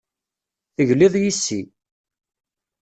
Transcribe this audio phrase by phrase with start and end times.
[0.75, 1.61] Tegliḍ yes-i.